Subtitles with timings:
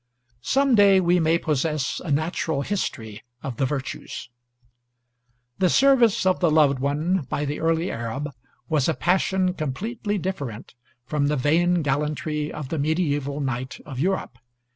[0.41, 4.31] Some day we may possess a natural history of the virtues.
[5.59, 8.31] The service of the loved one by the early Arab
[8.67, 10.73] was a passion completely different
[11.05, 14.39] from the vain gallantry of the mediæval knight of Europe.